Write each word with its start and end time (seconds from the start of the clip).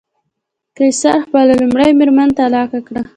قیصر 0.77 1.15
خپله 1.25 1.53
لومړۍ 1.61 1.91
مېرمن 1.99 2.29
طلاق 2.37 2.71
کړه. 2.87 3.01